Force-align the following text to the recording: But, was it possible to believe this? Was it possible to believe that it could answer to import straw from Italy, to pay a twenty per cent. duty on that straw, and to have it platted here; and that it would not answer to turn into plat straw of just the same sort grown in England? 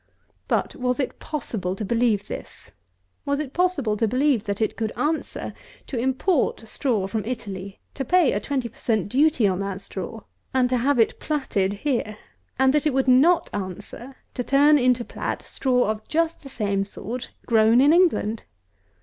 But, 0.47 0.75
was 0.75 0.99
it 0.99 1.19
possible 1.19 1.75
to 1.75 1.85
believe 1.85 2.27
this? 2.27 2.71
Was 3.23 3.39
it 3.39 3.53
possible 3.53 3.95
to 3.97 4.07
believe 4.07 4.45
that 4.45 4.59
it 4.59 4.75
could 4.75 4.91
answer 4.97 5.53
to 5.85 5.95
import 5.95 6.67
straw 6.67 7.05
from 7.05 7.23
Italy, 7.23 7.79
to 7.93 8.03
pay 8.03 8.31
a 8.31 8.39
twenty 8.39 8.67
per 8.67 8.79
cent. 8.79 9.09
duty 9.09 9.45
on 9.47 9.59
that 9.59 9.79
straw, 9.79 10.21
and 10.55 10.69
to 10.69 10.77
have 10.77 10.97
it 10.97 11.19
platted 11.19 11.73
here; 11.85 12.17
and 12.57 12.73
that 12.73 12.87
it 12.87 12.95
would 12.95 13.07
not 13.07 13.51
answer 13.53 14.15
to 14.33 14.43
turn 14.43 14.79
into 14.79 15.05
plat 15.05 15.43
straw 15.43 15.83
of 15.91 16.07
just 16.07 16.41
the 16.41 16.49
same 16.49 16.83
sort 16.83 17.29
grown 17.45 17.79
in 17.79 17.93
England? 17.93 18.41